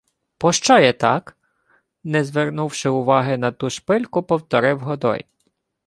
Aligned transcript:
—Пощо 0.39 0.79
є 0.79 0.93
так?— 0.93 1.37
не 2.03 2.23
звернувши 2.23 2.89
уваги 2.89 3.37
на 3.37 3.51
ту 3.51 3.69
шпильку, 3.69 4.23
повторив 4.23 4.79
Годой. 4.79 5.25